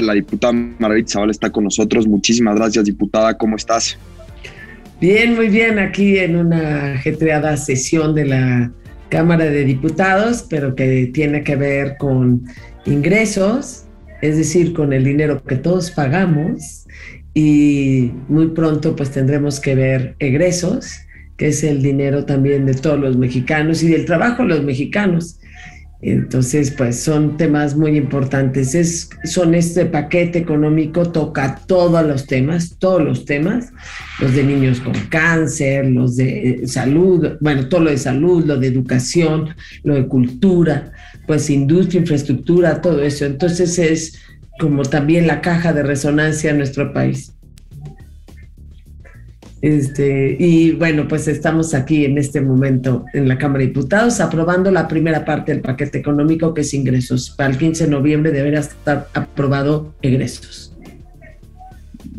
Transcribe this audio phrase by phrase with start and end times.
[0.00, 2.06] La diputada Margarita Zavala está con nosotros.
[2.06, 3.36] Muchísimas gracias, diputada.
[3.36, 3.96] ¿Cómo estás?
[5.00, 5.78] Bien, muy bien.
[5.78, 8.72] Aquí en una ajetreada sesión de la
[9.08, 12.44] Cámara de Diputados, pero que tiene que ver con
[12.86, 13.84] ingresos,
[14.22, 16.86] es decir, con el dinero que todos pagamos
[17.34, 21.00] y muy pronto pues tendremos que ver egresos,
[21.36, 25.38] que es el dinero también de todos los mexicanos y del trabajo de los mexicanos.
[26.04, 28.74] Entonces, pues son temas muy importantes.
[28.74, 33.72] Es, son este paquete económico, toca todos los temas, todos los temas,
[34.20, 38.66] los de niños con cáncer, los de salud, bueno, todo lo de salud, lo de
[38.66, 40.90] educación, lo de cultura,
[41.28, 43.24] pues industria, infraestructura, todo eso.
[43.24, 44.18] Entonces es
[44.58, 47.32] como también la caja de resonancia en nuestro país.
[49.62, 54.72] Este, y bueno, pues estamos aquí en este momento en la Cámara de Diputados aprobando
[54.72, 57.30] la primera parte del paquete económico que es ingresos.
[57.30, 60.76] Para el 15 de noviembre deberá estar aprobado ingresos.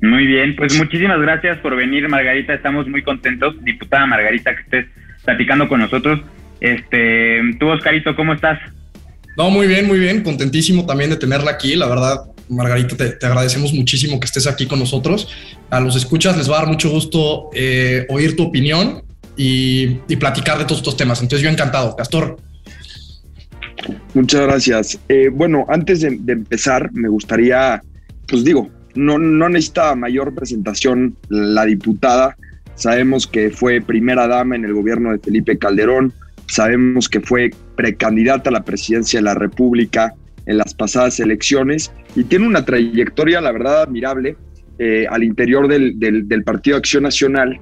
[0.01, 2.53] Muy bien, pues muchísimas gracias por venir, Margarita.
[2.53, 4.85] Estamos muy contentos, diputada Margarita, que estés
[5.25, 6.21] platicando con nosotros.
[6.61, 8.57] Este, tú, Oscarito, ¿cómo estás?
[9.37, 10.23] No, muy bien, muy bien.
[10.23, 11.75] Contentísimo también de tenerla aquí.
[11.75, 12.21] La verdad,
[12.55, 15.27] Margarita, te, agradecemos muchísimo que estés aquí con nosotros.
[15.69, 19.03] A los escuchas les va a dar mucho gusto eh, oír tu opinión
[19.35, 21.21] y, platicar de todos estos temas.
[21.21, 21.95] Entonces yo encantado.
[21.95, 22.37] Castor.
[24.13, 24.99] Muchas gracias.
[25.09, 27.81] Eh, bueno, antes de, empezar, me gustaría,
[28.27, 32.37] pues digo, no, no necesita mayor presentación la diputada.
[32.75, 36.13] Sabemos que fue primera dama en el gobierno de Felipe Calderón.
[36.47, 40.13] Sabemos que fue precandidata a la presidencia de la República
[40.45, 44.35] en las pasadas elecciones y tiene una trayectoria, la verdad, admirable
[44.79, 47.59] eh, al interior del, del, Partido Acción Nacional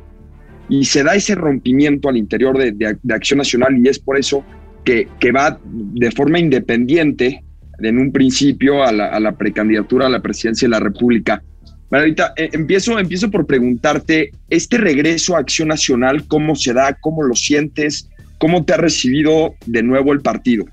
[0.69, 4.43] y se da ese rompimiento al interior de, Acción Nacional y es por eso
[4.83, 7.43] que, que, va de forma independiente
[7.79, 11.43] en un principio a la, a la precandidatura a la presidencia de la República.
[11.91, 16.97] Margarita, eh, empiezo, empiezo por preguntarte, este regreso a Acción Nacional, ¿cómo se da?
[17.01, 18.09] ¿Cómo lo sientes?
[18.37, 20.65] ¿Cómo te ha recibido de nuevo el partido?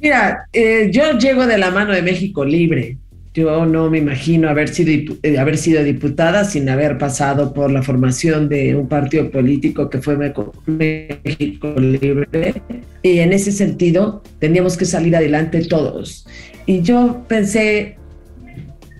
[0.00, 2.98] Mira, eh, yo llego de la mano de México Libre.
[3.34, 7.82] Yo no me imagino haber sido, eh, haber sido diputada sin haber pasado por la
[7.82, 12.62] formación de un partido político que fue México Libre.
[13.02, 16.26] Y en ese sentido, teníamos que salir adelante todos.
[16.64, 17.98] Y yo pensé,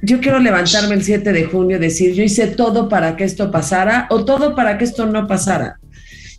[0.03, 3.51] yo quiero levantarme el 7 de junio y decir, yo hice todo para que esto
[3.51, 5.79] pasara o todo para que esto no pasara.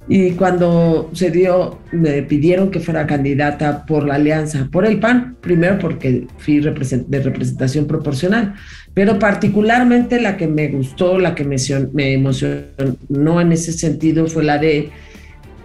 [0.09, 5.35] Y cuando se dio, me pidieron que fuera candidata por la alianza, por el PAN,
[5.41, 8.55] primero porque fui de representación proporcional,
[8.93, 11.57] pero particularmente la que me gustó, la que me,
[11.93, 14.89] me emocionó en ese sentido fue la de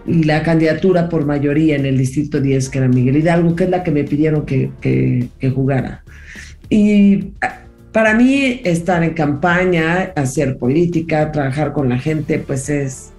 [0.07, 3.85] la candidatura por mayoría en el Distrito 10, que era Miguel Hidalgo, que es la
[3.85, 6.03] que me pidieron que, que, que jugara.
[6.69, 7.33] Y
[7.93, 13.12] para mí estar en campaña, hacer política, trabajar con la gente, pues es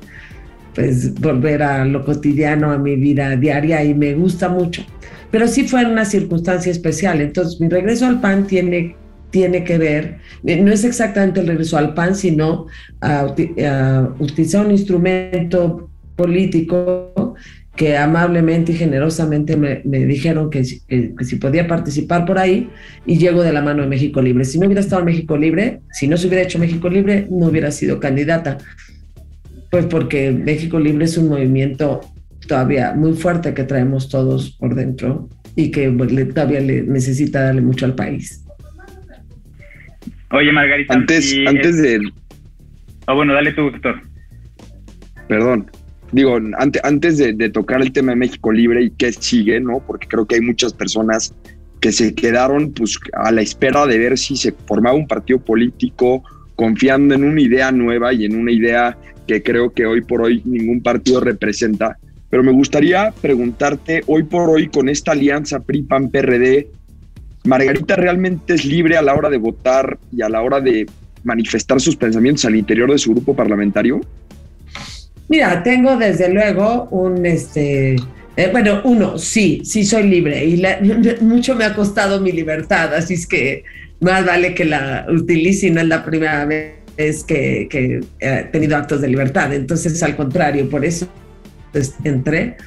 [0.73, 4.83] pues volver a lo cotidiano, a mi vida diaria y me gusta mucho.
[5.31, 7.21] Pero sí fue una circunstancia especial.
[7.21, 8.95] Entonces mi regreso al PAN tiene,
[9.29, 12.67] tiene que ver, eh, no es exactamente el regreso al PAN, sino
[13.01, 13.25] a,
[14.19, 17.35] utilizar un instrumento político
[17.75, 22.69] que amablemente y generosamente me, dijeron que, que, si podía participar por ahí
[23.07, 24.45] y llego de la mano de México Libre.
[24.45, 27.47] Si no hubiera estado en México Libre, si no se hubiera hecho México Libre, no
[27.47, 28.59] hubiera sido candidata.
[29.73, 32.01] Pues porque México Libre es un movimiento
[32.47, 35.89] todavía muy fuerte que traemos todos por dentro y que
[36.31, 38.45] todavía le necesita darle mucho al país.
[40.29, 40.93] Oye, Margarita.
[40.93, 42.01] Antes, antes de.
[43.07, 43.99] Ah, bueno, dale tú, doctor.
[45.27, 45.71] Perdón.
[46.11, 49.83] Digo, antes, antes de, de, tocar el tema de México Libre y qué sigue, ¿no?
[49.87, 51.33] Porque creo que hay muchas personas
[51.81, 56.23] que se quedaron pues, a la espera de ver si se formaba un partido político
[56.55, 58.97] confiando en una idea nueva y en una idea
[59.27, 61.97] que creo que hoy por hoy ningún partido representa.
[62.29, 66.67] Pero me gustaría preguntarte, hoy por hoy con esta alianza PRI-PAN-PRD,
[67.45, 70.85] ¿Margarita realmente es libre a la hora de votar y a la hora de
[71.23, 74.01] manifestar sus pensamientos al interior de su grupo parlamentario?
[75.27, 77.95] Mira, tengo desde luego un, este,
[78.37, 80.61] eh, bueno, uno, sí, sí soy libre y
[81.21, 83.63] mucho me ha costado mi libertad, así es que
[83.99, 88.77] más vale que la utilice y no es la primera vez que, que he tenido
[88.77, 89.53] actos de libertad.
[89.53, 91.07] Entonces, al contrario, por eso
[91.71, 92.57] pues, entré.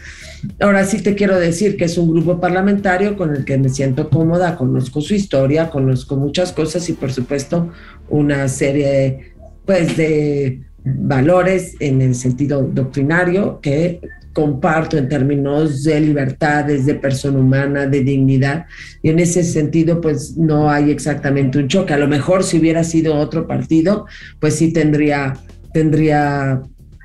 [0.61, 4.11] Ahora sí te quiero decir que es un grupo parlamentario con el que me siento
[4.11, 7.73] cómoda, conozco su historia, conozco muchas cosas y por supuesto
[8.09, 9.35] una serie
[9.65, 14.01] pues de valores en el sentido doctrinario que
[14.37, 18.67] comparto en términos de libertades, de persona humana, de dignidad.
[19.03, 21.95] Y en ese sentido, pues no hay exactamente un choque.
[21.95, 24.05] A lo mejor si hubiera sido otro partido,
[24.39, 25.33] pues sí tendría,
[25.73, 26.61] tendría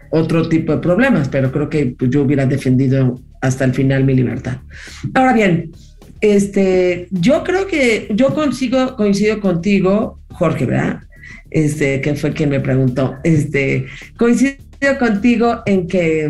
[0.09, 4.13] otro tipo de problemas, pero creo que pues, yo hubiera defendido hasta el final mi
[4.13, 4.57] libertad.
[5.13, 5.71] Ahora bien,
[6.19, 10.99] este, yo creo que yo consigo, coincido contigo, Jorge, ¿verdad?
[11.49, 13.15] Este, que fue quien me preguntó.
[13.23, 13.85] Este,
[14.17, 14.57] coincido
[14.99, 16.29] contigo en que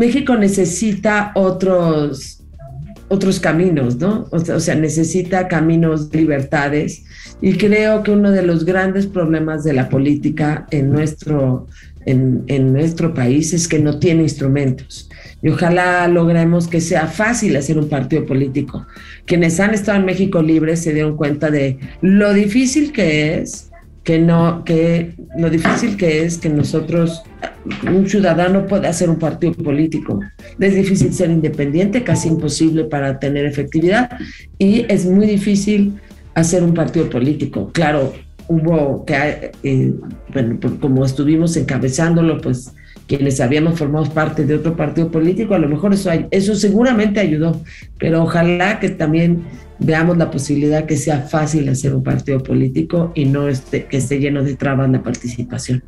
[0.00, 2.42] México necesita otros,
[3.08, 4.26] otros caminos, ¿no?
[4.30, 7.04] O sea, necesita caminos de libertades.
[7.42, 11.66] Y creo que uno de los grandes problemas de la política en nuestro,
[12.06, 15.10] en, en nuestro país es que no tiene instrumentos.
[15.42, 18.86] Y ojalá logremos que sea fácil hacer un partido político.
[19.26, 23.69] Quienes han estado en México Libre se dieron cuenta de lo difícil que es
[24.04, 27.22] que no, que lo difícil que es que nosotros,
[27.86, 30.20] un ciudadano pueda hacer un partido político.
[30.58, 34.10] Es difícil ser independiente, casi imposible para tener efectividad,
[34.58, 35.94] y es muy difícil
[36.34, 37.70] hacer un partido político.
[37.72, 38.14] Claro,
[38.48, 39.94] hubo que, eh,
[40.32, 42.72] bueno, como estuvimos encabezándolo, pues
[43.10, 47.60] quienes habíamos formado parte de otro partido político, a lo mejor eso, eso seguramente ayudó,
[47.98, 49.42] pero ojalá que también
[49.80, 54.20] veamos la posibilidad que sea fácil hacer un partido político y no esté, que esté
[54.20, 55.82] lleno de trabas la participación.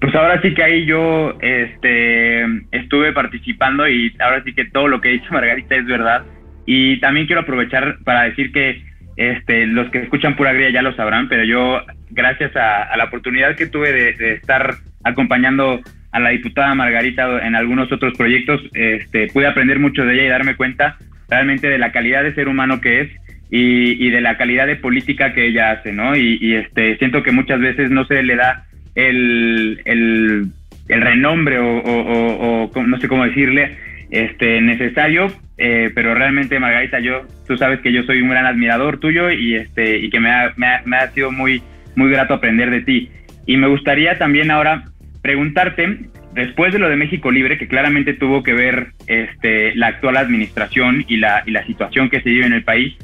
[0.00, 5.00] Pues ahora sí que ahí yo este, estuve participando y ahora sí que todo lo
[5.00, 6.24] que dice Margarita es verdad.
[6.66, 8.82] Y también quiero aprovechar para decir que
[9.16, 11.80] este, los que escuchan Pura Gría ya lo sabrán, pero yo,
[12.14, 15.80] gracias a, la oportunidad que tuve de estar acompañando
[16.14, 20.28] a la diputada Margarita en algunos otros proyectos, este, pude aprender mucho de ella y
[20.28, 20.96] darme cuenta
[21.28, 23.10] realmente de la calidad de ser humano que es
[23.50, 26.16] y, de la calidad de política que ella hace, ¿no?
[26.16, 28.64] Y, este, siento que muchas veces no se le da
[28.94, 30.52] el, el,
[30.88, 33.76] renombre o, no sé cómo decirle,
[34.10, 38.98] este, necesario, eh, pero realmente Margarita, yo, tú sabes que yo soy un gran admirador
[38.98, 41.60] tuyo y, este, y que me ha, me ha, me ha sido muy,
[41.96, 43.10] muy grato aprender de ti.
[43.46, 44.84] Y me gustaría también ahora
[45.22, 46.00] preguntarte,
[46.34, 51.04] después de lo de México Libre, que claramente tuvo que ver este, la actual administración
[51.08, 52.94] y la, y la situación que se vive en el país,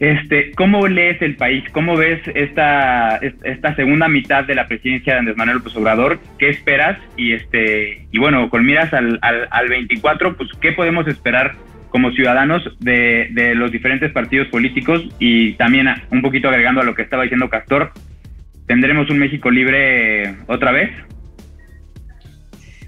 [0.00, 1.64] este, ¿cómo lees el país?
[1.72, 6.18] ¿Cómo ves esta, esta segunda mitad de la presidencia de Andrés Manuel López Obrador?
[6.38, 6.98] ¿Qué esperas?
[7.16, 11.54] Y, este, y bueno, con miras al, al, al 24, pues, ¿qué podemos esperar
[11.94, 15.00] como ciudadanos de, los diferentes partidos políticos?
[15.20, 17.92] Y también un poquito agregando a lo que estaba diciendo Castor,
[18.66, 20.90] ¿tendremos un México libre otra vez?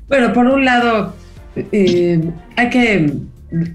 [0.08, 1.14] Bueno, por un lado,
[1.70, 2.20] eh,
[2.56, 3.12] hay que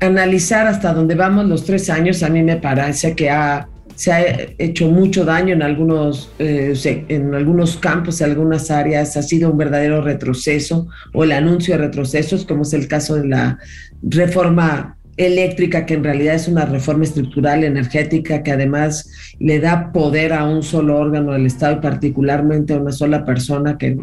[0.02, 2.24] analizar hasta dónde vamos los tres años.
[2.24, 3.32] A mí me parece que
[3.96, 4.26] se ha
[4.58, 6.74] hecho mucho daño en algunos, eh,
[7.08, 9.16] en algunos campos, en algunas áreas.
[9.16, 13.30] Ha sido un verdadero retroceso o el anuncio de retrocesos, como es el caso de
[13.30, 13.60] la
[14.02, 19.10] reforma eléctrica, que en realidad es una reforma estructural energética que además
[19.40, 23.78] le da poder a un solo órgano del Estado y particularmente a una sola persona
[23.78, 23.98] que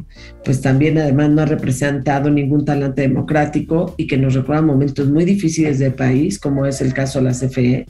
[0.45, 5.25] pues también además no ha representado ningún talante democrático y que nos recuerda momentos muy
[5.25, 7.87] difíciles del país, como es el caso de la CFE,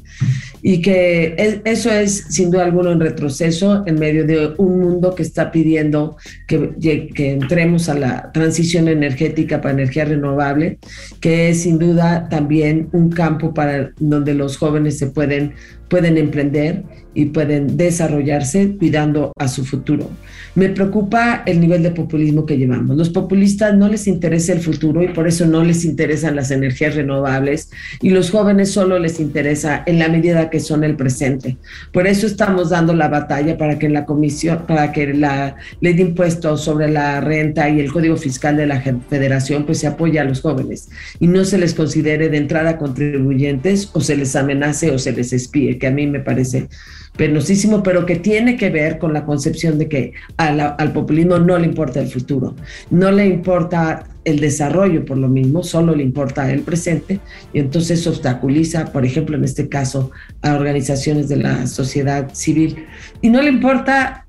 [0.63, 5.23] y que eso es sin duda alguno un retroceso en medio de un mundo que
[5.23, 6.17] está pidiendo
[6.47, 6.75] que,
[7.15, 10.79] que entremos a la transición energética para energía renovable,
[11.21, 15.55] que es sin duda también un campo para donde los jóvenes se pueden,
[15.89, 20.09] pueden emprender y pueden desarrollarse cuidando a su futuro.
[20.55, 22.97] Me preocupa el nivel de populismo que llevamos.
[22.97, 26.95] Los populistas no les interesa el futuro y por eso no les interesan las energías
[26.95, 27.71] renovables
[28.03, 31.57] y los jóvenes solo les interesa en la medida que son el presente.
[31.93, 36.03] Por eso estamos dando la batalla para que la comisión, para que la ley de
[36.03, 40.25] impuestos sobre la renta y el código fiscal de la federación pues se apoye a
[40.25, 44.99] los jóvenes y no se les considere de entrada contribuyentes o se les amenace o
[44.99, 46.69] se les espíe, que a mí me parece
[47.17, 51.67] penosísimo, pero que tiene que ver con la concepción de que al populismo no le
[51.67, 52.55] importa el futuro,
[52.91, 57.19] no le importa el desarrollo por lo mismo, solo le importa el presente
[57.53, 60.11] y entonces obstaculiza, por ejemplo, en este caso,
[60.43, 62.87] a organizaciones de la sociedad civil.
[63.21, 64.27] Y no le importa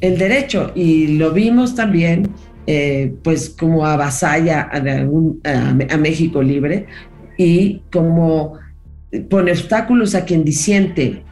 [0.00, 2.28] el derecho y lo vimos también
[2.66, 6.86] eh, pues como avasalla a, a México libre
[7.36, 8.58] y como
[9.28, 11.24] pone obstáculos a quien disiente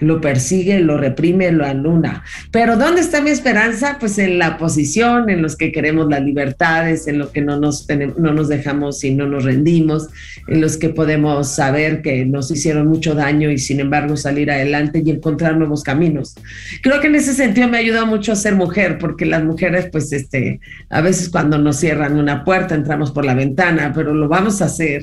[0.00, 2.24] lo persigue, lo reprime, lo anula.
[2.50, 3.96] Pero ¿dónde está mi esperanza?
[4.00, 7.86] Pues en la posición, en los que queremos las libertades, en lo que no nos,
[8.18, 10.08] no nos dejamos y no nos rendimos,
[10.48, 15.02] en los que podemos saber que nos hicieron mucho daño y sin embargo salir adelante
[15.04, 16.34] y encontrar nuevos caminos.
[16.82, 20.12] Creo que en ese sentido me ayuda mucho a ser mujer, porque las mujeres, pues,
[20.12, 24.62] este, a veces cuando nos cierran una puerta entramos por la ventana, pero lo vamos
[24.62, 25.02] a hacer.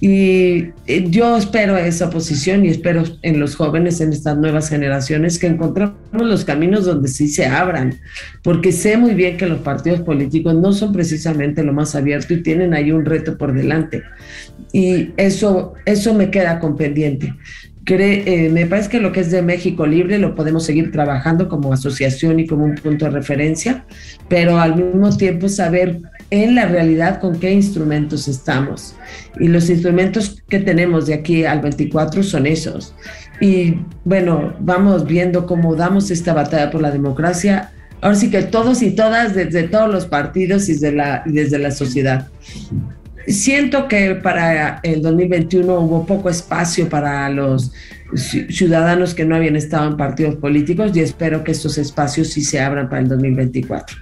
[0.00, 5.38] Y eh, yo espero esa posición y espero en los jóvenes, en esta nuevas generaciones
[5.38, 7.94] que encontramos los caminos donde sí se abran,
[8.42, 12.42] porque sé muy bien que los partidos políticos no son precisamente lo más abierto y
[12.42, 14.02] tienen ahí un reto por delante.
[14.72, 17.34] Y eso, eso me queda con pendiente.
[17.86, 21.72] Eh, me parece que lo que es de México Libre lo podemos seguir trabajando como
[21.72, 23.84] asociación y como un punto de referencia,
[24.28, 25.98] pero al mismo tiempo saber
[26.30, 28.94] en la realidad con qué instrumentos estamos.
[29.40, 32.94] Y los instrumentos que tenemos de aquí al 24 son esos.
[33.40, 37.72] Y bueno, vamos viendo cómo damos esta batalla por la democracia.
[38.02, 41.70] Ahora sí que todos y todas, desde todos los partidos y desde la, desde la
[41.70, 42.28] sociedad.
[43.26, 47.72] Siento que para el 2021 hubo poco espacio para los
[48.14, 52.60] ciudadanos que no habían estado en partidos políticos y espero que estos espacios sí se
[52.60, 53.98] abran para el 2024.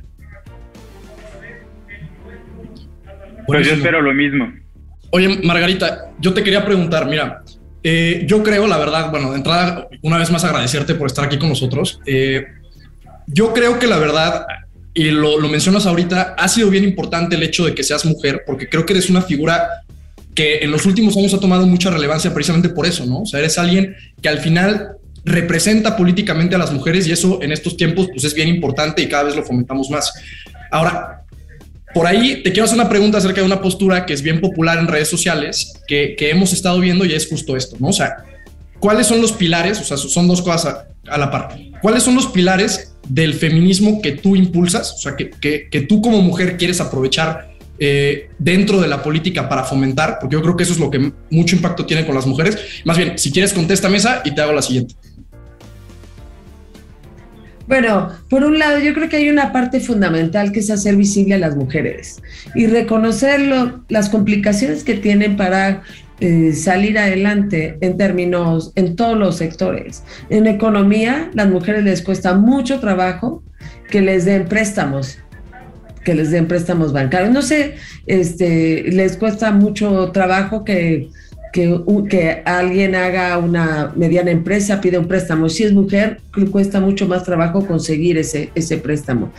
[3.46, 4.52] Pues yo espero lo mismo.
[5.10, 7.42] Oye, Margarita, yo te quería preguntar, mira,
[7.82, 11.38] eh, yo creo, la verdad, bueno, de entrada, una vez más agradecerte por estar aquí
[11.38, 12.00] con nosotros.
[12.06, 12.44] Eh,
[13.26, 14.46] yo creo que la verdad,
[14.94, 18.42] y lo, lo, mencionas ahorita, ha sido bien importante el hecho de que seas mujer,
[18.46, 19.82] porque creo que eres una figura
[20.34, 23.22] que en los últimos años ha tomado mucha relevancia precisamente por eso, ¿no?
[23.22, 24.92] O sea, eres alguien que al final
[25.24, 29.08] representa políticamente a las mujeres y eso en estos tiempos pues es bien importante y
[29.08, 30.12] cada vez lo fomentamos más.
[30.70, 31.22] Ahora,
[31.94, 34.78] por ahí te quiero hacer una pregunta acerca de una postura que es bien popular
[34.78, 37.88] en redes sociales, que, hemos estado viendo y es justo esto, ¿no?
[37.88, 38.24] O sea,
[38.78, 39.80] ¿cuáles son los pilares?
[39.80, 41.58] O sea, son dos cosas a, la par.
[41.80, 44.92] ¿Cuáles son los pilares del feminismo que tú impulsas?
[44.92, 50.18] O sea, que, tú como mujer quieres aprovechar eh, dentro de la política para fomentar,
[50.20, 52.58] porque yo creo que eso es lo que mucho impacto tiene con las mujeres.
[52.84, 54.94] Más bien, si quieres, contesta mesa y te hago la siguiente.
[57.68, 61.34] Bueno, por un lado, yo creo que hay una parte fundamental que es hacer visible
[61.34, 62.22] a las mujeres
[62.54, 63.40] y reconocer
[63.88, 65.82] las complicaciones que tienen para
[66.20, 70.02] eh, salir adelante en términos, en todos los sectores.
[70.30, 73.42] En economía, las mujeres les cuesta mucho trabajo
[73.90, 75.18] que les den préstamos
[76.04, 77.30] que les den préstamos bancarios.
[77.34, 77.74] No sé,
[78.06, 81.10] este, les cuesta mucho trabajo que
[81.52, 85.48] que, que, alguien haga una mediana empresa, pide un préstamo.
[85.48, 89.32] Si es mujer, cuesta mucho más trabajo conseguir ese, ese préstamo.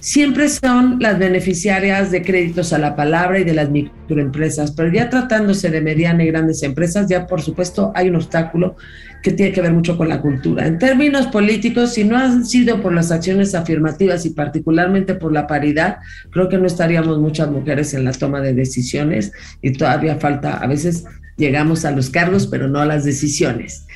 [0.00, 5.08] Siempre son las beneficiarias de créditos a la palabra y de las microempresas, pero ya
[5.08, 8.76] tratándose de mediana y grandes empresas, ya por supuesto hay un obstáculo
[9.22, 10.66] que tiene que ver mucho con la cultura.
[10.66, 15.46] En términos políticos, si no han sido por las acciones afirmativas y particularmente por la
[15.46, 15.96] paridad,
[16.30, 19.32] creo que no estaríamos muchas mujeres en la toma de decisiones
[19.62, 21.06] y todavía falta a veces
[21.36, 23.86] llegamos a los cargos, pero no a las decisiones.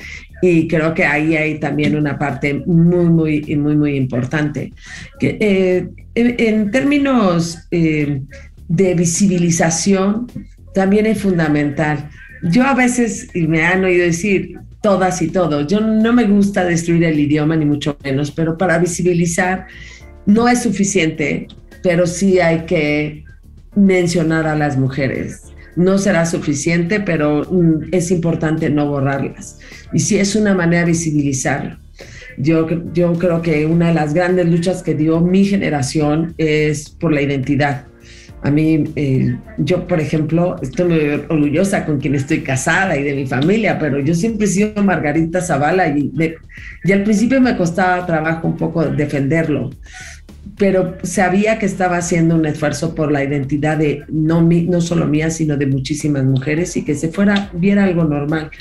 [0.41, 4.73] Y creo que ahí hay también una parte muy, muy, muy, muy importante.
[5.19, 8.21] Que, eh, en, términos eh,
[8.67, 10.27] de visibilización,
[10.73, 12.09] también es fundamental.
[12.43, 16.63] Yo a veces, y me han oído decir, todas y todos, yo no me gusta
[16.63, 19.67] destruir el idioma, ni mucho menos, pero para visibilizar
[20.25, 21.47] no es suficiente,
[21.83, 23.25] pero sí hay que
[23.75, 29.59] mencionar a las mujeres no será suficiente, pero mm, es importante no borrarlas.
[29.93, 31.77] Y si es una manera de visibilizarlo.
[32.37, 37.11] Yo, yo creo que una de las grandes luchas que dio mi generación es por
[37.11, 37.85] la identidad.
[38.41, 43.13] A mí, eh, yo, por ejemplo, estoy muy orgullosa con quien estoy casada y de
[43.13, 46.09] mi familia, pero yo siempre he sido Margarita Zavala y,
[46.85, 49.71] y al principio me costaba trabajo un poco defenderlo
[50.59, 55.29] pero sabía que estaba haciendo un esfuerzo por la identidad de no, no solo mía,
[55.31, 58.51] sino de muchísimas mujeres y que se fuera, viera algo normal.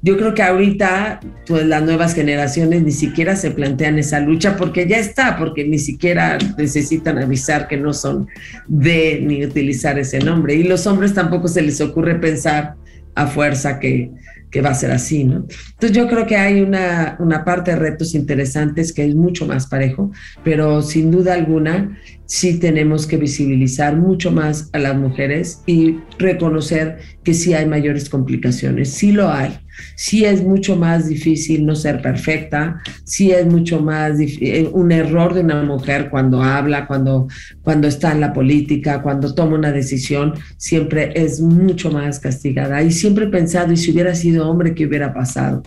[0.00, 4.88] Yo creo que ahorita, pues las nuevas generaciones ni siquiera se plantean esa lucha porque
[4.88, 8.28] ya está, porque ni siquiera necesitan avisar que no son
[8.66, 10.54] de ni utilizar ese nombre.
[10.54, 12.76] Y los hombres tampoco se les ocurre pensar
[13.14, 14.10] a fuerza que,
[14.52, 15.46] que va a ser así, ¿no?
[15.70, 19.66] Entonces yo creo que hay una, una, parte de retos interesantes que es mucho más
[19.66, 20.12] parejo,
[20.44, 26.98] pero sin duda alguna sí tenemos que visibilizar mucho más a las mujeres y reconocer
[27.24, 29.58] que sí hay mayores complicaciones, sí lo hay,
[29.94, 35.34] Sí es mucho más difícil no ser perfecta, sí es mucho más eh, un error
[35.34, 37.28] de una mujer cuando habla, cuando,
[37.62, 42.82] cuando está en la política, cuando toma una decisión, siempre es mucho más castigada.
[42.82, 45.62] Y siempre he pensado, y si hubiera sido hombre, ¿qué hubiera pasado?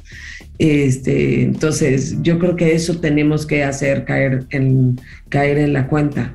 [0.57, 6.33] Este, entonces, yo creo que eso tenemos que hacer caer en, caer en la cuenta.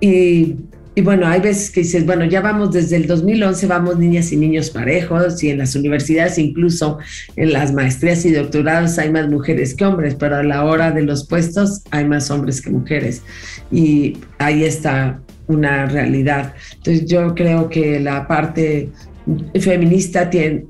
[0.00, 0.56] Y
[0.94, 4.36] y bueno, hay veces que dices, bueno, ya vamos desde el 2011, vamos niñas y
[4.36, 6.98] niños parejos y en las universidades, incluso
[7.36, 11.02] en las maestrías y doctorados hay más mujeres que hombres, pero a la hora de
[11.02, 13.22] los puestos hay más hombres que mujeres.
[13.70, 16.54] Y ahí está una realidad.
[16.74, 18.90] Entonces yo creo que la parte
[19.60, 20.64] feminista tiene,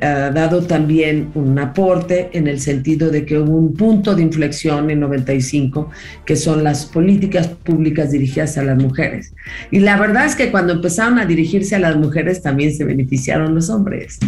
[0.00, 5.00] dado también un aporte en el sentido de que hubo un punto de inflexión en
[5.00, 5.90] 95,
[6.24, 9.34] que son las políticas públicas dirigidas a las mujeres.
[9.70, 13.54] Y la verdad es que cuando empezaron a dirigirse a las mujeres también se beneficiaron
[13.54, 14.18] los hombres,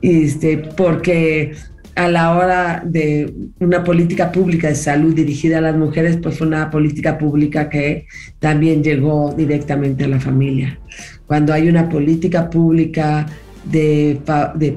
[0.00, 1.52] este, porque
[1.94, 6.46] a la hora de una política pública de salud dirigida a las mujeres, pues fue
[6.46, 8.06] una política pública que
[8.38, 10.78] también llegó directamente a la familia.
[11.32, 13.24] Cuando hay una política pública
[13.64, 14.20] de,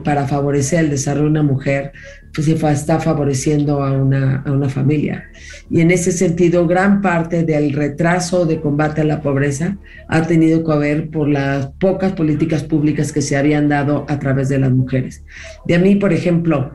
[0.06, 1.92] para favorecer el desarrollo de una mujer,
[2.34, 5.26] pues se está favoreciendo a una, a una familia.
[5.70, 10.64] Y en ese sentido, gran parte del retraso de combate a la pobreza ha tenido
[10.64, 14.72] que ver por las pocas políticas públicas que se habían dado a través de las
[14.72, 15.26] mujeres.
[15.68, 16.72] De mí, por ejemplo,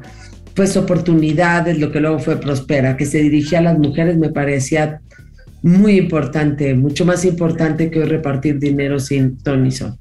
[0.55, 5.01] pues oportunidades, lo que luego fue Prospera, que se dirigía a las mujeres, me parecía
[5.63, 9.99] muy importante, mucho más importante que repartir dinero sin ton son.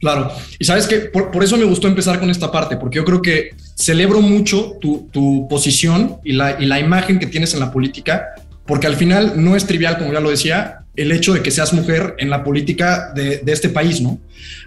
[0.00, 3.20] Claro, y sabes que por, eso me gustó empezar con esta parte, porque yo creo
[3.20, 7.70] que celebro mucho tu, tu posición y la, y la, imagen que tienes en la
[7.70, 8.28] política,
[8.66, 11.74] porque al final no es trivial, como ya lo decía, el hecho de que seas
[11.74, 14.18] mujer en la política de, de este país, ¿no?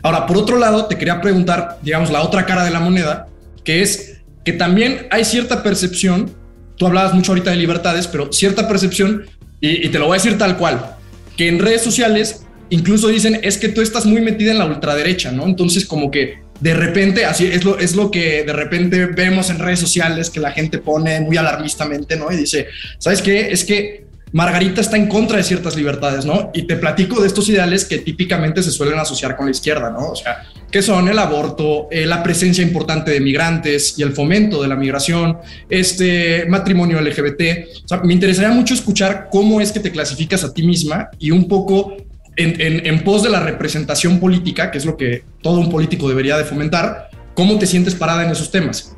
[0.04, 3.28] Ahora, por otro lado, te quería preguntar, digamos, la otra cara de la moneda,
[3.64, 6.32] que es que también hay cierta percepción,
[6.76, 9.26] tú hablabas mucho ahorita de libertades, pero cierta percepción,
[9.66, 10.98] y, te lo voy a decir tal cual,
[11.38, 15.32] que en redes sociales incluso dicen es que tú estás muy metida en la ultraderecha,
[15.32, 15.46] ¿no?
[15.46, 19.60] Entonces como que de repente, así es lo, es lo que de repente vemos en
[19.60, 22.30] redes sociales que la gente pone muy alarmistamente, ¿no?
[22.30, 22.68] Y dice,
[22.98, 23.52] ¿sabes qué?
[23.52, 26.50] Es que Margarita está en contra de ciertas libertades, ¿no?
[26.56, 30.10] Y te platico de estos ideales que típicamente se suelen asociar con la izquierda, ¿no?
[30.10, 34.60] O sea, que son el aborto, eh, la presencia importante de migrantes y el fomento
[34.60, 35.38] de la migración,
[35.70, 37.42] este matrimonio LGBT.
[37.86, 41.30] O sea, me interesaría mucho escuchar cómo es que te clasificas a ti misma y
[41.30, 41.96] un poco
[42.36, 46.38] en, en pos de la representación política, que es lo que todo un político debería
[46.40, 48.96] de fomentar, cómo te sientes parada en esos temas.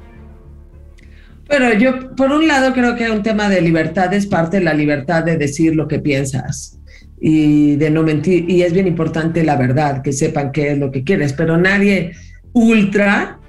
[1.48, 4.74] Bueno, yo por un lado creo que un tema de libertad es parte de la
[4.74, 6.80] libertad de decir lo que piensas
[7.22, 8.50] y de no mentir.
[8.50, 12.14] Y es bien importante la verdad, que sepan qué es lo que quieres, pero nadie
[12.54, 13.40] ultra,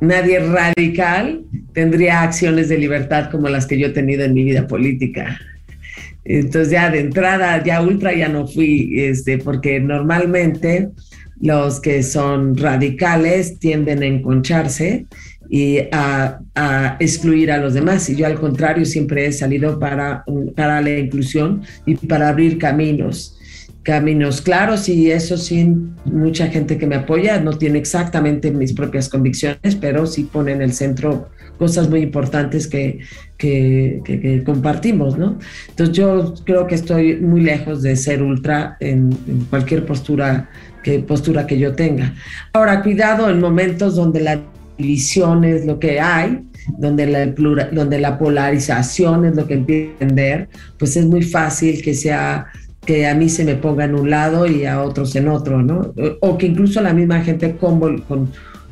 [0.00, 4.66] nadie radical tendría acciones de libertad como las que yo he tenido en mi vida
[4.66, 5.38] política.
[6.24, 10.90] Entonces ya de entrada, ya ultra ya no fui, este, porque normalmente
[11.40, 15.06] los que son radicales tienden a enconcharse
[15.54, 16.40] y a,
[16.98, 18.10] excluir a los demás.
[18.10, 20.24] Y yo al contrario siempre he salido para,
[20.56, 23.38] para la inclusión y para abrir caminos,
[23.84, 29.08] caminos claros y eso sin mucha gente que me apoya, no tiene exactamente mis propias
[29.08, 32.98] convicciones, pero sí pone en el centro cosas muy importantes que,
[33.38, 35.38] que, compartimos, ¿no?
[35.68, 40.50] Entonces yo creo que estoy muy lejos de ser ultra en, en cualquier postura
[40.82, 42.12] que, postura que yo tenga.
[42.52, 44.40] Ahora, cuidado en momentos donde la
[44.78, 46.44] división es lo que hay,
[46.78, 51.82] donde la, donde la polarización es lo que empieza a entender, pues es muy fácil
[51.82, 52.46] que sea
[52.84, 55.94] que a mí se me ponga en un lado y a otros en otro, ¿no?
[56.20, 58.30] O que incluso la misma gente con, con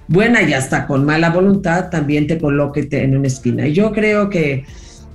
[0.08, 3.66] buena y hasta con mala voluntad también te coloque en una esquina.
[3.66, 4.64] Y yo creo que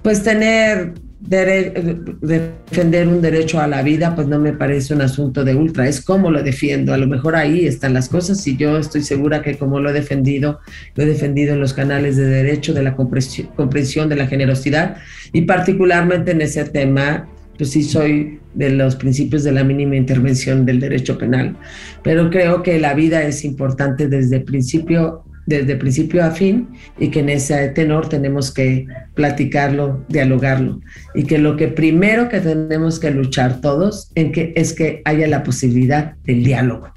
[0.01, 5.55] pues tener defender un derecho a la vida, pues no me parece un asunto de
[5.55, 6.93] ultra, es cómo lo defiendo.
[6.93, 9.93] A lo mejor ahí están las cosas y yo estoy segura que como lo he
[9.93, 10.59] defendido,
[10.95, 14.97] lo he defendido en los canales de derecho, de la comprensión, de la generosidad
[15.33, 17.27] y particularmente en ese tema,
[17.57, 21.55] pues sí soy de los principios de la mínima intervención del derecho penal,
[22.03, 26.67] pero creo que la vida es importante desde el principio desde principio a fin
[26.99, 30.81] y que en ese tenor tenemos que platicarlo, dialogarlo
[31.15, 35.25] y que lo que primero que tenemos que luchar todos en que es que haya
[35.27, 36.91] la posibilidad del diálogo.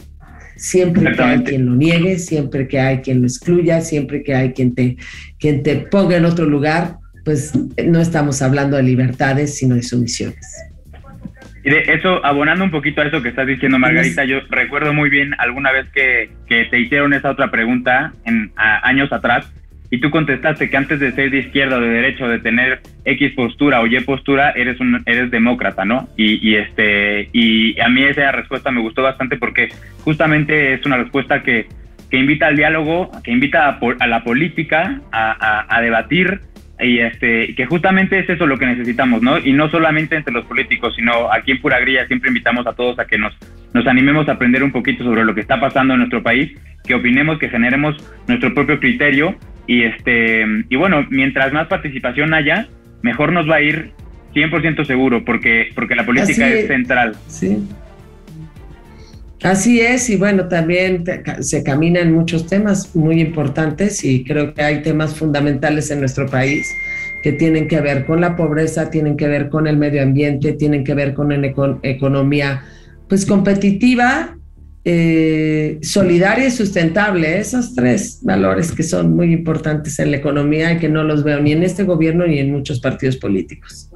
[0.56, 4.52] Siempre que hay quien lo niegue, siempre que hay quien lo excluya, siempre que hay
[4.52, 4.96] quien te,
[5.38, 10.46] quien te ponga en otro lugar, pues no estamos hablando de libertades, sino de sumisiones.
[11.70, 15.11] Y de eso, abonando un poquito a eso que estás diciendo, Margarita, yo recuerdo muy
[15.11, 19.52] bien alguna vez que, que te hicieron esa otra pregunta en años atrás
[19.90, 22.80] y tú contestaste que antes de ser de izquierda o de derecha o de tener
[23.04, 26.09] X postura o Y postura, eres un eres demócrata, ¿no?
[26.16, 29.68] Y, este y a mí esa respuesta me gustó bastante porque
[30.04, 31.66] justamente es una respuesta que,
[32.11, 36.40] que invita al diálogo, que invita a, la política a, a, debatir
[36.82, 39.38] y este que justamente es eso lo que necesitamos, ¿no?
[39.38, 42.98] Y no solamente entre los políticos, sino aquí en Pura Grilla siempre invitamos a todos
[42.98, 43.36] a que nos
[43.72, 46.52] nos animemos a aprender un poquito sobre lo que está pasando en nuestro país,
[46.84, 52.68] que opinemos, que generemos nuestro propio criterio y este y bueno, mientras más participación haya,
[53.02, 53.92] mejor nos va a ir
[54.34, 57.14] 100% seguro porque porque la política es central.
[57.26, 57.58] Sí.
[59.42, 61.05] Así es, y bueno, también
[61.40, 66.70] se caminan muchos temas muy importantes y creo que hay temas fundamentales en nuestro país
[67.22, 70.85] que tienen que ver con la pobreza, tienen que ver con el medio ambiente, tienen
[70.85, 72.64] que ver con una economía
[73.09, 74.37] pues competitiva,
[74.85, 80.79] eh, solidaria y sustentable, esos tres valores que son muy importantes en la economía y
[80.79, 83.90] que no los veo ni en este gobierno ni en muchos partidos políticos.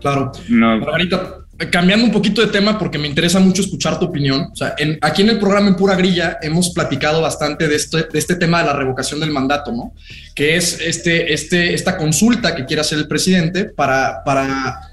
[0.00, 0.32] Claro.
[0.48, 0.78] No.
[0.78, 4.48] Margarita, cambiando un poquito de tema porque me interesa mucho escuchar tu opinión.
[4.52, 8.18] O sea, aquí en el programa En Pura Grilla hemos platicado bastante de este, de
[8.18, 9.92] este tema de la revocación del mandato, ¿no?
[10.34, 14.90] Que es este, este, esta consulta que quiere hacer el presidente para, para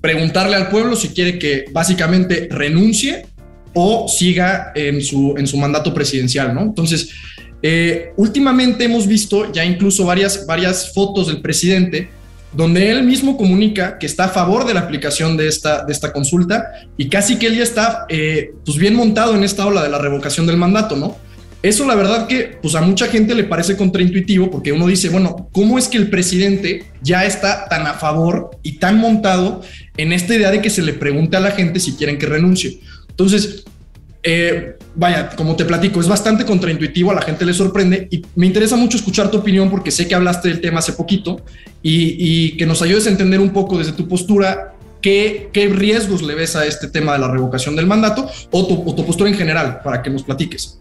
[0.00, 3.26] preguntarle al pueblo si quiere que básicamente renuncie
[3.72, 6.62] o siga en su, en su mandato presidencial, ¿no?
[6.62, 7.10] Entonces,
[7.62, 12.08] eh, últimamente hemos visto ya incluso varias, varias fotos del presidente
[12.52, 16.12] donde él mismo comunica que está a favor de la aplicación de esta, de esta
[16.12, 19.90] consulta y casi que él ya está eh, pues bien montado en esta ola de
[19.90, 21.16] la revocación del mandato, ¿no?
[21.62, 25.48] Eso la verdad que pues a mucha gente le parece contraintuitivo porque uno dice, bueno,
[25.52, 29.62] ¿cómo es que el presidente ya está tan a favor y tan montado
[29.96, 32.80] en esta idea de que se le pregunte a la gente si quieren que renuncie?
[33.08, 33.64] Entonces,
[34.28, 38.46] eh, vaya, como te platico, es bastante contraintuitivo, a la gente le sorprende y me
[38.46, 41.42] interesa mucho escuchar tu opinión porque sé que hablaste del tema hace poquito
[41.80, 46.56] y, que nos ayudes a entender un poco desde tu postura qué, riesgos le ves
[46.56, 49.80] a este tema de la revocación del mandato o tu, o tu postura en general
[49.84, 50.76] para que nos platiques.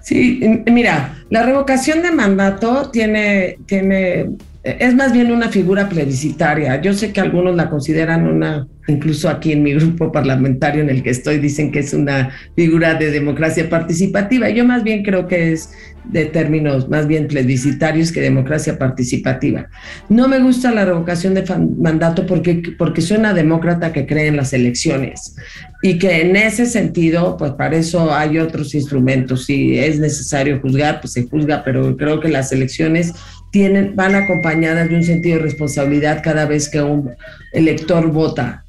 [0.00, 0.38] Sí,
[0.70, 4.30] mira, la revocación de mandato tiene, tiene,
[4.64, 6.80] es más bien una figura plebiscitaria.
[6.80, 11.02] Yo sé que algunos la consideran una incluso aquí en mi grupo parlamentario en el
[11.02, 14.50] que estoy dicen que es una figura de democracia participativa.
[14.50, 15.70] Yo más bien creo que es
[16.04, 19.68] de términos más bien plebiscitarios que democracia participativa.
[20.10, 21.44] No me gusta la revocación de
[21.78, 25.34] mandato porque, porque soy una demócrata que cree en las elecciones
[25.82, 29.46] y que en ese sentido, pues para eso hay otros instrumentos.
[29.46, 33.14] Si es necesario juzgar, pues se juzga, pero creo que las elecciones
[33.54, 37.12] tienen, van acompañadas de un sentido de responsabilidad cada vez que un
[37.52, 38.64] elector vota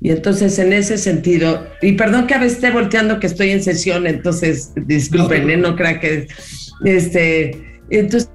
[0.00, 3.64] y entonces en ese sentido, y perdón que a veces esté volteando que estoy en
[3.64, 5.56] sesión, entonces disculpen, ¿eh?
[5.56, 6.28] no, crean que
[6.84, 8.28] este entonces,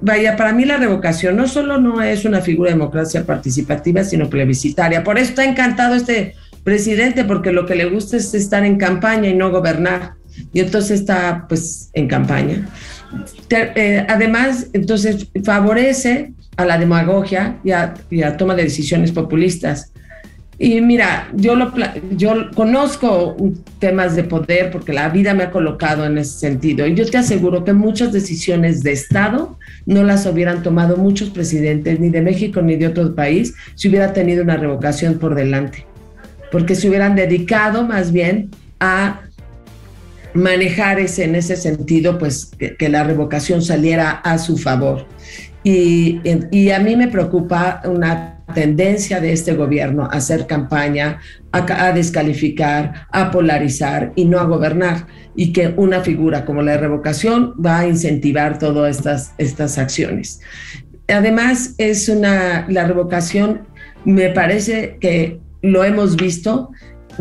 [0.00, 4.28] vaya, para mí la revocación no solo no es una figura de democracia participativa, sino
[4.28, 5.04] plebiscitaria.
[5.04, 9.28] Por eso está encantado este presidente, porque lo que le gusta es estar en campaña
[9.28, 10.14] y no gobernar.
[10.52, 12.66] Y entonces está pues en campaña.
[13.50, 19.92] Eh, además, entonces favorece a la demagogia y a, y toma de decisiones populistas.
[20.60, 21.72] Y mira, yo, lo,
[22.10, 23.36] yo conozco
[23.78, 26.84] temas de poder porque la vida me ha colocado en ese sentido.
[26.84, 32.00] Y yo te aseguro que muchas decisiones de Estado no las hubieran tomado muchos presidentes,
[32.00, 35.86] ni de México ni de otro país, si hubiera tenido una revocación por delante.
[36.50, 39.20] Porque se hubieran dedicado más bien a
[40.34, 45.06] manejar ese, en ese sentido, pues que, la revocación saliera a su favor.
[45.64, 51.20] Y, y a mí me preocupa una tendencia de este gobierno a hacer campaña,
[51.52, 55.06] a, descalificar, a polarizar y no a gobernar.
[55.36, 60.40] Y que una figura como la revocación va a incentivar todas estas, estas acciones.
[61.08, 63.66] Además, es una, la revocación
[64.04, 66.70] me parece que lo hemos visto,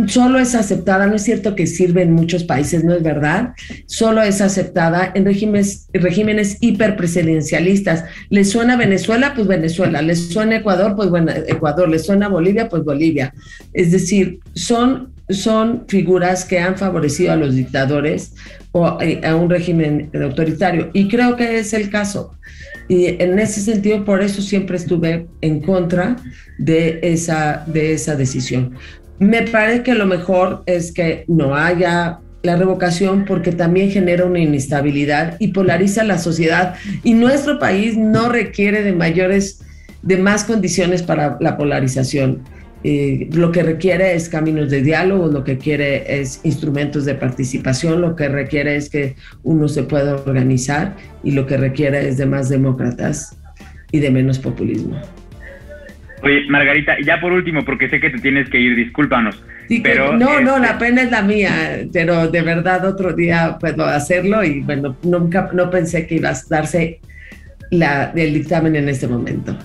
[0.05, 3.53] solo es aceptada, no es cierto que sirve en muchos países, no es verdad,
[3.86, 8.05] solo es aceptada en regímenes, regímenes hiperpresidencialistas.
[8.29, 9.33] ¿Le suena Venezuela?
[9.36, 10.01] Pues Venezuela.
[10.01, 10.95] ¿Le suena Ecuador?
[10.95, 11.89] Pues bueno, Ecuador.
[11.89, 12.69] ¿Le suena Bolivia?
[12.69, 13.33] Pues Bolivia.
[13.73, 18.33] Es decir, son, son figuras que han favorecido a los dictadores
[18.71, 20.91] o eh, a un régimen autoritario.
[20.93, 22.33] Y creo que es el caso.
[22.88, 26.15] Y en ese sentido, por eso siempre estuve en contra
[26.57, 28.75] de esa, de esa decisión.
[29.19, 34.39] Me parece que lo mejor es que no haya la revocación porque también genera una
[34.39, 39.62] inestabilidad y polariza la sociedad y nuestro país no requiere de mayores
[40.03, 42.43] de más condiciones para la polarización.
[42.84, 48.01] eh, lo que requiere es caminos de diálogo, lo que quiere es instrumentos de participación,
[48.01, 52.27] lo que requiere es que uno se pueda organizar y lo que requiere es de
[52.27, 53.36] más demócratas
[53.91, 55.01] y de menos populismo.
[56.21, 59.43] Oye, Margarita, ya por último, porque sé que te tienes que ir, discúlpanos.
[59.84, 61.51] pero, no, no, la este pena es la mía,
[61.93, 66.36] pero de verdad otro día puedo hacerlo y bueno, nunca, no pensé que iba a
[66.49, 66.99] darse
[67.71, 69.56] la, el dictamen en este momento.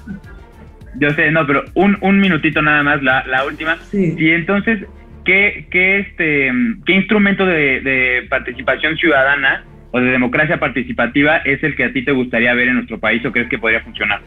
[0.99, 3.79] Yo sé, no, pero un, un minutito nada más, la, la última.
[3.91, 4.15] Sí.
[4.19, 4.81] Y entonces,
[5.25, 6.53] ¿qué, qué, este,
[6.85, 12.05] qué instrumento de, de participación ciudadana o de democracia participativa es el que a ti
[12.05, 14.21] te gustaría ver en nuestro país o crees que podría funcionar?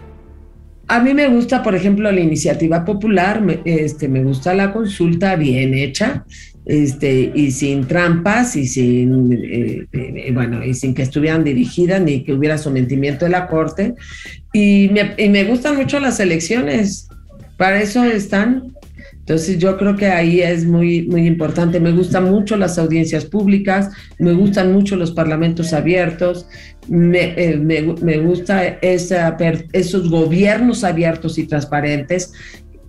[0.88, 5.36] A mí me gusta, por ejemplo, la iniciativa popular, me, este, me gusta la consulta
[5.36, 6.26] bien hecha,
[6.66, 12.24] este, y sin trampas y sin, eh, eh, bueno, y sin que estuvieran dirigidas ni
[12.24, 13.96] que hubiera sometimiento de la Corte.
[14.54, 17.08] Y me, y me gustan mucho las elecciones,
[17.58, 18.76] para eso están.
[19.12, 21.80] Entonces yo creo que ahí es muy, muy importante.
[21.80, 26.48] Me gustan mucho las audiencias públicas, me gustan mucho los parlamentos abiertos,
[26.88, 29.38] me, eh, me, me gusta esa,
[29.74, 32.34] esos gobiernos abiertos y transparentes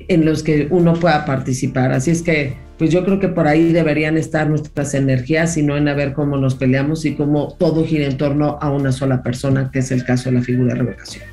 [0.09, 1.93] en los que uno pueda participar.
[1.93, 5.77] Así es que, pues yo creo que por ahí deberían estar nuestras energías y no
[5.77, 9.23] en a ver cómo nos peleamos y cómo todo gira en torno a una sola
[9.23, 11.25] persona, que es el caso de la figura de revocación.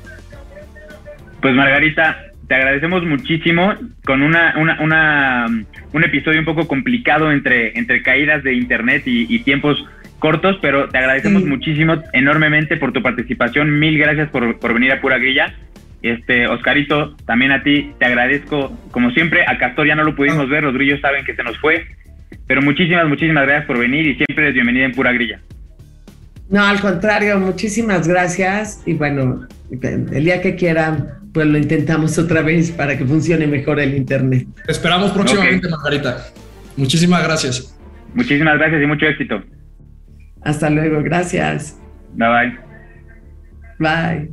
[1.40, 2.16] Pues Margarita,
[2.48, 3.74] te agradecemos muchísimo
[4.04, 5.46] con una, una, una,
[5.92, 9.84] un episodio un poco complicado entre, entre caídas de internet y, tiempos
[10.24, 13.78] cortos, pero te agradecemos muchísimo enormemente por tu participación.
[13.78, 15.54] Mil gracias por, por, venir a Pura Grilla.
[16.00, 20.48] Este, Oscarito, también a ti te agradezco, como siempre, a Castor ya no lo pudimos
[20.48, 21.84] ver, los grillos saben que se nos fue,
[22.46, 25.40] pero muchísimas, muchísimas gracias por venir y siempre eres bienvenida en Pura Grilla.
[26.48, 32.40] No, al contrario, muchísimas gracias y bueno, el día que quieran pues lo intentamos otra
[32.40, 34.46] vez para que funcione mejor el Internet.
[34.68, 36.24] esperamos próximamente, Margarita.
[36.78, 37.76] Muchísimas gracias.
[38.14, 39.42] Muchísimas gracias y mucho éxito.
[40.44, 41.80] Hasta luego, gracias.
[42.14, 42.58] Bye bye.
[43.78, 44.30] Bye.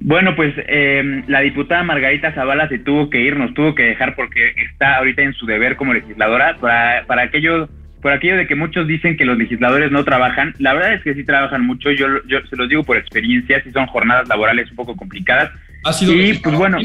[0.00, 4.14] Bueno, pues eh, la diputada Margarita Zavala se tuvo que ir, nos tuvo que dejar
[4.14, 6.56] porque está ahorita en su deber como legisladora.
[6.60, 7.68] Para, para aquello,
[8.00, 11.14] por aquello de que muchos dicen que los legisladores no trabajan, la verdad es que
[11.14, 11.90] sí trabajan mucho.
[11.90, 15.50] Yo, yo se los digo por experiencia, sí son jornadas laborales un poco complicadas
[15.84, 16.78] ¿Ha sido y pues bueno,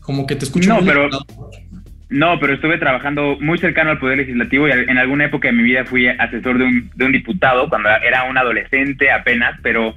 [0.00, 0.68] como que te escucho.
[0.68, 1.08] No, pero
[2.14, 5.64] no, pero estuve trabajando muy cercano al poder legislativo y en alguna época de mi
[5.64, 9.96] vida fui asesor de un, de un diputado cuando era un adolescente apenas, pero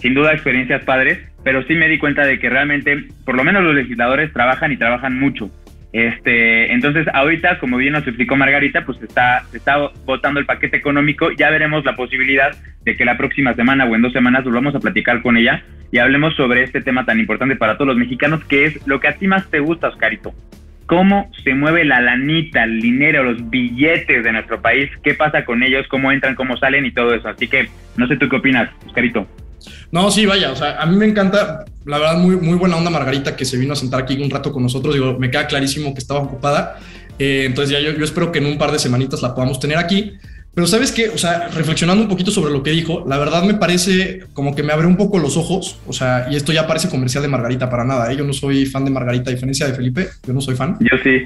[0.00, 1.18] sin duda experiencias padres.
[1.42, 4.76] Pero sí me di cuenta de que realmente, por lo menos los legisladores trabajan y
[4.76, 5.50] trabajan mucho.
[5.92, 11.32] Este, entonces, ahorita, como bien nos explicó Margarita, pues está, está votando el paquete económico.
[11.32, 14.80] Ya veremos la posibilidad de que la próxima semana o en dos semanas volvamos a
[14.80, 18.66] platicar con ella y hablemos sobre este tema tan importante para todos los mexicanos, que
[18.66, 20.32] es lo que a ti más te gusta, Oscarito.
[20.86, 24.88] ¿Cómo se mueve la lanita, el dinero, los billetes de nuestro país?
[25.02, 25.86] ¿Qué pasa con ellos?
[25.88, 27.28] ¿Cómo entran, cómo salen y todo eso?
[27.28, 29.26] Así que, no sé tú qué opinas, Oscarito.
[29.90, 32.90] No, sí, vaya, o sea, a mí me encanta, la verdad, muy, muy buena onda
[32.90, 34.94] Margarita que se vino a sentar aquí un rato con nosotros.
[34.94, 36.78] Digo, me queda clarísimo que estaba ocupada.
[37.18, 39.78] Eh, entonces ya yo, yo espero que en un par de semanitas la podamos tener
[39.78, 40.14] aquí.
[40.56, 43.52] Pero sabes qué, o sea, reflexionando un poquito sobre lo que dijo, la verdad me
[43.52, 46.88] parece como que me abre un poco los ojos, o sea, y esto ya parece
[46.88, 48.16] comercial de Margarita para nada, ¿eh?
[48.16, 50.78] yo no soy fan de Margarita a diferencia de Felipe, yo no soy fan.
[50.80, 51.24] Yo sí.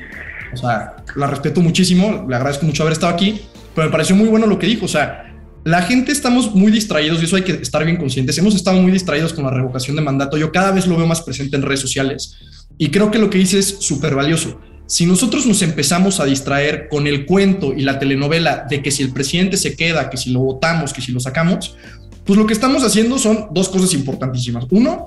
[0.52, 3.40] O sea, la respeto muchísimo, le agradezco mucho haber estado aquí,
[3.72, 7.22] pero me pareció muy bueno lo que dijo, o sea, la gente estamos muy distraídos
[7.22, 10.02] y eso hay que estar bien conscientes, hemos estado muy distraídos con la revocación de
[10.02, 12.36] mandato, yo cada vez lo veo más presente en redes sociales
[12.78, 16.88] y creo que lo que dice es súper valioso si nosotros nos empezamos a distraer
[16.88, 20.30] con el cuento y la telenovela de que si el presidente se queda, que si
[20.30, 21.76] lo votamos, que si lo sacamos,
[22.24, 24.66] pues lo que estamos haciendo son dos cosas importantísimas.
[24.70, 25.06] Uno,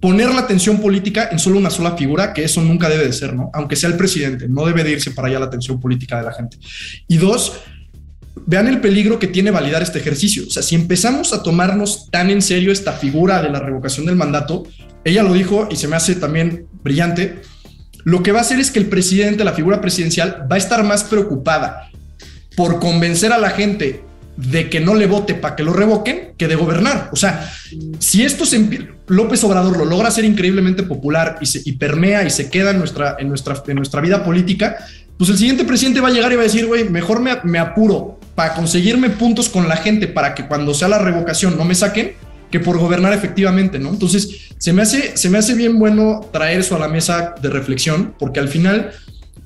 [0.00, 3.32] poner la atención política en solo una sola figura, que eso nunca debe de ser,
[3.32, 3.48] ¿no?
[3.54, 6.34] Aunque sea el presidente, no debe de irse para allá la atención política de la
[6.34, 6.58] gente.
[7.08, 7.54] Y dos,
[8.44, 10.44] vean el peligro que tiene validar este ejercicio.
[10.46, 14.16] O sea, si empezamos a tomarnos tan en serio esta figura de la revocación del
[14.16, 14.64] mandato,
[15.04, 17.40] ella lo dijo y se me hace también brillante,
[18.04, 20.82] lo que va a hacer es que el presidente, la figura presidencial, va a estar
[20.84, 21.90] más preocupada
[22.56, 24.02] por convencer a la gente
[24.36, 27.10] de que no le vote para que lo revoquen que de gobernar.
[27.12, 27.52] O sea,
[27.98, 32.48] si esto se, López Obrador lo logra ser increíblemente popular y, se, permea y se
[32.48, 32.78] queda en
[33.28, 34.78] nuestra, vida política,
[35.18, 37.58] pues el siguiente presidente va a llegar y va a decir, güey, mejor me, me
[37.58, 41.74] apuro para conseguirme puntos con la gente para que cuando sea la revocación no me
[41.74, 42.14] saquen
[42.50, 43.90] que por gobernar efectivamente, ¿no?
[43.90, 47.48] Entonces, se me hace, se me hace bien bueno traer eso a la mesa de
[47.48, 48.90] reflexión, porque al final,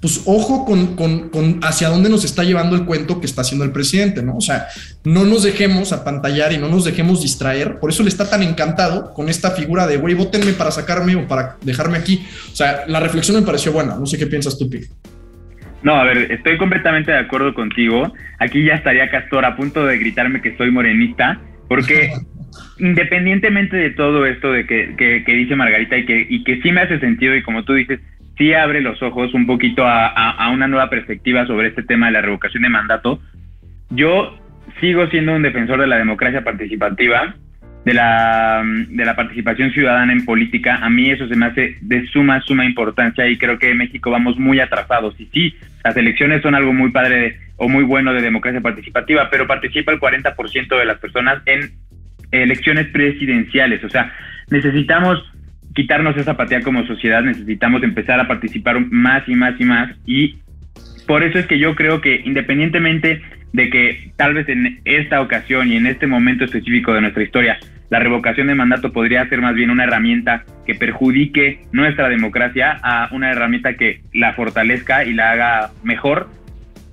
[0.00, 3.72] pues ojo con, con, hacia dónde nos está llevando el cuento que está haciendo el
[3.72, 4.36] presidente, ¿no?
[4.36, 4.66] O sea,
[5.04, 7.78] no nos dejemos apantallar y no nos dejemos distraer.
[7.78, 11.28] Por eso le está tan encantado con esta figura de, güey, votenme para sacarme o
[11.28, 12.26] para dejarme aquí.
[12.52, 13.96] O sea, la reflexión me pareció buena.
[13.96, 14.80] No sé qué piensas tú, Pi.
[15.84, 18.12] No, a ver, estoy completamente de acuerdo contigo.
[18.38, 21.38] Aquí ya estaría Castor a punto de gritarme que soy morenista,
[21.68, 22.10] porque
[22.78, 26.82] independientemente de todo esto de que, que, dice Margarita y que, y que sí me
[26.82, 28.00] hace sentido y como tú dices,
[28.36, 32.22] sí abre los ojos un poquito a, una nueva perspectiva sobre este tema de la
[32.22, 33.20] revocación de mandato.
[33.90, 34.38] Yo
[34.80, 37.34] sigo siendo un defensor de la democracia participativa,
[37.84, 40.76] de la, de la participación ciudadana en política.
[40.76, 44.10] A mí eso se me hace de suma, suma importancia y creo que en México
[44.10, 45.14] vamos muy atrasados.
[45.18, 49.46] Y sí, las elecciones son algo muy padre o muy bueno de democracia participativa, pero
[49.46, 51.70] participa el 40% de las personas en
[52.42, 53.84] elecciones presidenciales.
[53.84, 54.12] O sea,
[54.50, 55.22] necesitamos
[55.74, 59.90] quitarnos esa apatía como sociedad, necesitamos empezar a participar más y más y más.
[60.06, 60.36] Y
[61.06, 65.70] por eso es que yo creo que independientemente de que tal vez en esta ocasión
[65.70, 67.58] y en este momento específico de nuestra historia,
[67.90, 73.08] la revocación de mandato podría ser más bien una herramienta que perjudique nuestra democracia a
[73.12, 76.30] una herramienta que la fortalezca y la haga mejor.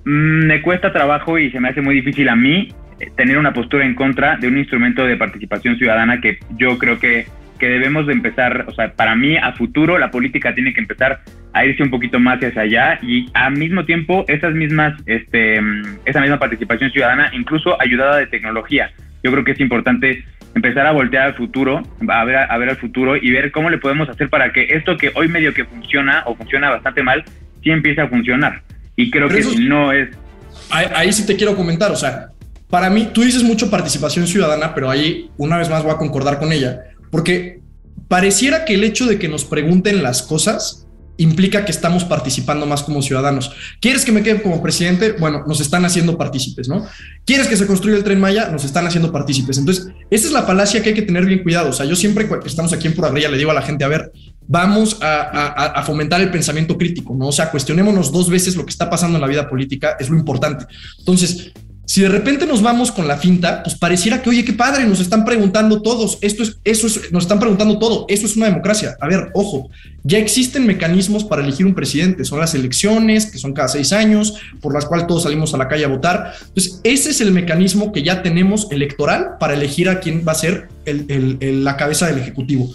[0.04, 2.68] Mm, me cuesta trabajo y se me hace muy difícil a mí
[3.16, 7.26] tener una postura en contra de un instrumento de participación ciudadana que yo creo que
[7.62, 11.20] que debemos de empezar, o sea, para mí a futuro la política tiene que empezar
[11.52, 15.60] a irse un poquito más hacia allá y al mismo tiempo esas mismas, este,
[16.04, 18.90] esa misma participación ciudadana, incluso ayudada de tecnología.
[19.22, 20.24] Yo creo que es importante
[20.56, 23.78] empezar a voltear al futuro, a ver, a ver al futuro y ver cómo le
[23.78, 27.22] podemos hacer para que esto que hoy medio que funciona o funciona bastante mal,
[27.62, 28.62] sí empiece a funcionar.
[28.96, 30.08] Y creo que si no es...
[30.68, 32.32] Ahí, ahí sí te quiero comentar, o sea,
[32.72, 36.38] para mí, tú dices mucho participación ciudadana, pero ahí una vez más voy a concordar
[36.38, 37.60] con ella porque
[38.08, 40.86] pareciera que el hecho de que nos pregunten las cosas
[41.18, 43.52] implica que estamos participando más como ciudadanos.
[43.78, 45.12] ¿Quieres que me quede como presidente?
[45.12, 46.86] Bueno, nos están haciendo partícipes, ¿no?
[47.26, 48.48] ¿Quieres que se construya el tren Maya?
[48.48, 49.58] Nos están haciendo partícipes.
[49.58, 51.68] Entonces, esa es la falacia que hay que tener bien cuidado.
[51.68, 53.88] O sea, yo siempre que estamos aquí en Pura le digo a la gente, a
[53.88, 54.10] ver,
[54.48, 57.28] vamos a, a, fomentar el pensamiento crítico, ¿no?
[57.28, 60.16] O sea, cuestionémonos dos veces lo que está pasando en la vida política, es lo
[60.16, 60.64] importante.
[60.98, 61.52] Entonces,
[61.84, 65.00] si de repente nos vamos con la finta, pues pareciera que, oye, qué padre, nos
[65.00, 68.96] están preguntando todos, esto es, eso es, nos están preguntando todo, eso es una democracia.
[69.00, 69.68] A ver, ojo,
[70.04, 74.34] ya existen mecanismos para elegir un presidente, son las elecciones, que son cada seis años,
[74.60, 76.32] por las cuales todos salimos a la calle a votar.
[76.40, 80.36] Entonces, ese es el mecanismo que ya tenemos electoral para elegir a quién va a
[80.36, 82.72] ser la cabeza del Ejecutivo.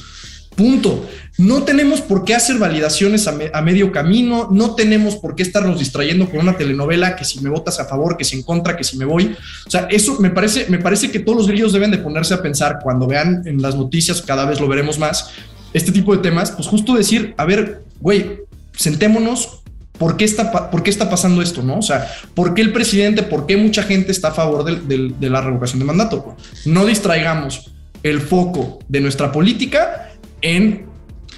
[0.57, 1.07] Punto.
[1.37, 6.27] No tenemos por qué hacer validaciones a, medio camino, no tenemos por qué estarnos distrayendo
[6.27, 8.97] con una telenovela que si me votas a favor, que si en contra, que si
[8.97, 9.37] me voy.
[9.67, 12.41] O sea, eso me parece, me parece que todos los grillos deben de ponerse a
[12.41, 15.29] pensar cuando vean en las noticias, cada vez lo veremos más,
[15.73, 18.39] este tipo de temas, pues justo decir, a ver, güey,
[18.75, 19.59] sentémonos,
[19.99, 21.61] ¿por qué está, por qué está pasando esto?
[21.61, 21.77] ¿no?
[21.77, 25.39] O sea, ¿por qué el presidente, por qué mucha gente está a favor de la
[25.41, 26.35] revocación de mandato?
[26.65, 27.69] No distraigamos
[28.01, 30.06] el foco de nuestra política
[30.41, 30.87] en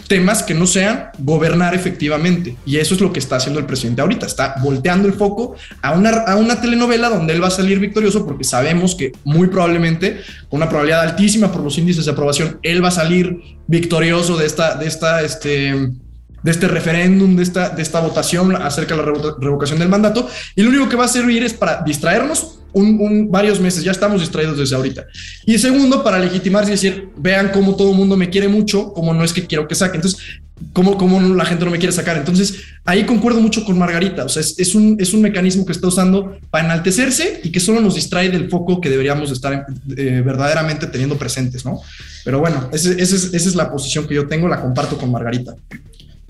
[0.10, 2.56] temas que no sean gobernar efectivamente.
[2.66, 4.26] Y eso es lo que está haciendo el presidente ahorita.
[4.26, 8.26] Está volteando el foco a una, a una telenovela donde él va a salir victorioso
[8.26, 12.84] porque sabemos que muy probablemente, con una probabilidad altísima por los índices de aprobación, él
[12.84, 15.92] va a salir victorioso de esta, de esta, este,
[16.44, 20.28] de este referéndum, de esta, de esta votación acerca de la revocación del mandato.
[20.56, 24.22] Y lo único que va a servir es para distraernos un, varios meses, ya estamos
[24.22, 25.06] distraídos desde ahorita.
[25.46, 29.14] Y segundo, para legitimarse y decir, vean cómo todo el mundo me quiere mucho, como
[29.14, 29.98] no es que quiero que saque.
[29.98, 30.22] Entonces,
[30.74, 32.18] cómo, cómo la gente no me quiere sacar.
[32.18, 34.26] Entonces, ahí concuerdo mucho con Margarita.
[34.26, 37.82] O sea, es, un, es un mecanismo que está usando para enaltecerse y que solo
[37.82, 39.66] nos distrae del foco que deberíamos estar
[39.98, 41.82] eh, verdaderamente teniendo presentes, ¿no?
[42.24, 45.56] Pero bueno, esa es la posición que yo tengo, la comparto con Margarita.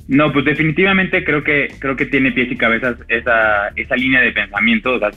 [0.09, 4.31] No, pues definitivamente creo que creo que tiene pies y cabezas esa, esa línea de
[4.31, 4.95] pensamiento.
[4.95, 5.11] O sea,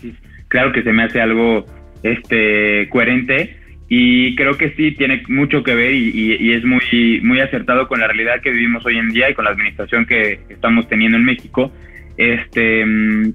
[0.49, 1.65] claro que se me hace algo
[2.03, 3.57] este, coherente
[3.89, 8.07] y creo que sí tiene mucho que ver y, es muy, muy acertado con la
[8.07, 11.73] realidad que vivimos hoy en día y con la administración que estamos teniendo en México.
[12.19, 12.85] Este,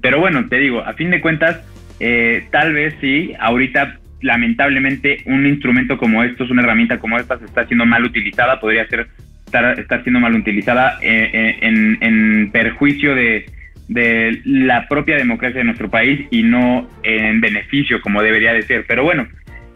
[0.00, 1.60] pero bueno, te digo, a fin de cuentas,
[1.98, 7.46] eh, tal vez sí, ahorita lamentablemente un instrumento como esto, una herramienta como esta, se
[7.46, 9.08] está siendo mal utilizada, podría ser
[9.48, 13.46] estar, estar siendo mal utilizada eh, eh, en, en perjuicio de,
[13.88, 18.84] de la propia democracia de nuestro país y no en beneficio como debería de ser.
[18.86, 19.26] Pero bueno,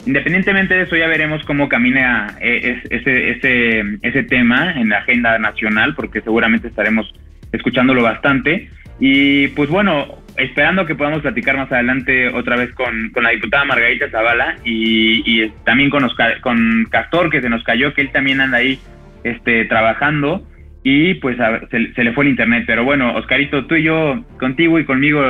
[0.06, 5.38] independientemente de eso ya veremos cómo camina eh, ese, ese, ese tema en la agenda
[5.38, 7.12] nacional, porque seguramente estaremos
[7.50, 8.68] escuchándolo bastante.
[9.00, 13.64] Y pues bueno, esperando que podamos platicar más adelante otra vez con, con la diputada
[13.64, 16.08] Margarita Zavala y, y también con,
[16.40, 18.78] con Castor, que se nos cayó, que él también anda ahí
[19.24, 20.46] este, trabajando
[20.84, 21.36] y pues
[21.70, 22.64] se, le fue el internet.
[22.66, 25.22] Pero bueno, Oscarito, tú y yo, contigo y conmigo,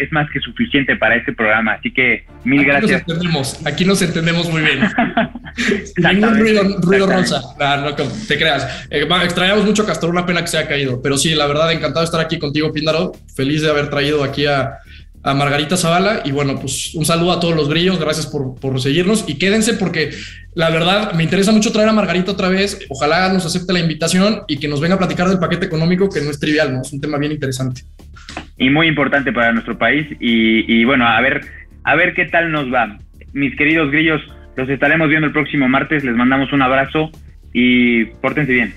[0.00, 1.72] es más que suficiente para este programa.
[1.72, 3.02] Así que mil gracias.
[3.06, 4.80] Nos entendemos, aquí nos entendemos muy bien.
[5.96, 8.86] Ningún ruido, ruido rosa, no, te creas.
[8.90, 11.02] Eh, extrañamos mucho a Castor, una pena que se haya caído.
[11.02, 13.12] Pero sí, la verdad, encantado de estar aquí contigo, Píndaro.
[13.34, 14.78] Feliz de haber traído aquí a,
[15.22, 16.22] a Margarita Zavala.
[16.24, 19.74] Y bueno, pues un saludo a todos los grillos, gracias por, por, seguirnos y quédense
[19.74, 20.10] porque
[20.54, 22.86] la verdad me interesa mucho traer a Margarita otra vez.
[22.88, 26.20] Ojalá nos acepte la invitación y que nos venga a platicar del paquete económico, que
[26.20, 26.82] no es trivial, ¿no?
[26.82, 27.82] Es un tema bien interesante.
[28.56, 30.06] Y muy importante para nuestro país.
[30.20, 31.40] Y, y bueno, a ver,
[31.84, 32.98] a ver qué tal nos va.
[33.32, 34.20] Mis queridos grillos,
[34.56, 36.04] los estaremos viendo el próximo martes.
[36.04, 37.10] Les mandamos un abrazo
[37.52, 38.74] y pórtense bien.